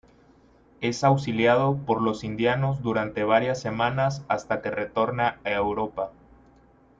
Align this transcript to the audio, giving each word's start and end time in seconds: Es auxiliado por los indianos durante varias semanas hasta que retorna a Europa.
Es 0.79 1.03
auxiliado 1.03 1.77
por 1.85 2.01
los 2.01 2.23
indianos 2.23 2.81
durante 2.81 3.23
varias 3.23 3.61
semanas 3.61 4.25
hasta 4.29 4.59
que 4.63 4.71
retorna 4.71 5.39
a 5.43 5.51
Europa. 5.51 6.09